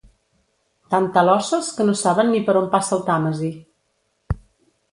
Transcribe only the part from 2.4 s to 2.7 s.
per